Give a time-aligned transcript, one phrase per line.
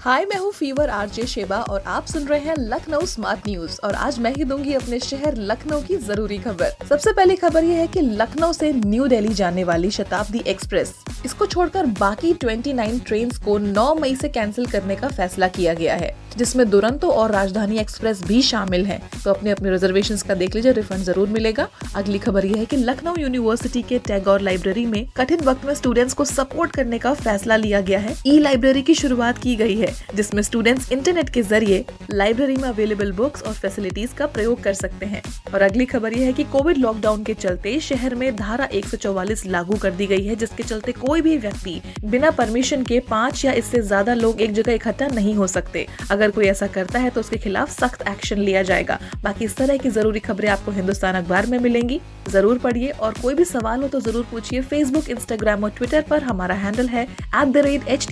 [0.00, 3.94] hi, मैं हूँ fever, RJ Sheba और आप सुन रहे हैं लखनऊ स्मार्ट न्यूज़। और
[3.94, 7.86] आज मैं ही दूँगी अपने शहर लखनऊ की ज़रूरी खबर। सबसे पहली खबर ये है
[7.86, 10.94] कि लखनऊ से न्यू दिल्ली जाने वाली शताब्दी एक्सप्रेस।
[11.24, 15.94] इसको छोड़कर बाकी 29 ट्रेन को 9 मई से कैंसिल करने का फैसला किया गया
[15.94, 20.54] है, जिसमें दुरंतो और राजधानी एक्सप्रेस भी शामिल हैं। तो अपने अपने रिजर्वेशन का देख
[20.54, 25.04] लीजिए रिफंड ज़रूर मिलेगा। अगली खबर यह है कि लखनऊ यूनिवर्सिटी के टैगोर लाइब्रेरी में
[25.16, 28.94] कठिन वक्त में स्टूडेंट्स को सपोर्ट करने का फैसला लिया गया है। ई लाइब्रेरी की
[28.94, 34.14] शुरुआत की गई है, जिसमें स्टूडेंट्स इंटरनेट के ज़रिए लाइब्रेरी में अवेलेबल बुक्स और फैसिलिटीज़
[34.14, 35.22] का प्रयोग कर सकते हैं।
[35.54, 39.76] और अगली खबर यह है कि कोविड लॉकडाउन के चलते शहर में धारा 144 लागू
[39.76, 43.80] कर दी गई है, जिसके चलते कोई भी व्यक्ति बिना परमिशन के पाँच या इससे
[43.82, 47.36] ज़्यादा लोग एक जगह इकट्ठा नहीं हो सकते। अगर कोई ऐसा करता है तो उसके
[47.36, 51.58] खिलाफ सख्त एक्शन लिया जाएगा। बाकी इस तरह की ज़रूरी खबरें आपको हिंदुस्तान अखबार में
[51.58, 56.04] मिलेंगी। ज़रूर पढ़िए और कोई भी सवाल हो तो ज़रूर पूछिए फेसबुक इंस्टाग्राम और ट्विटर
[56.10, 58.06] पर। हमारा हैंडल है एट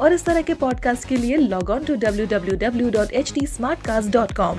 [0.00, 3.32] और इस तरह के पॉडकास्ट के लिए log on to W W W dot H
[3.34, 3.46] T
[3.86, 4.58] Smartcast dot com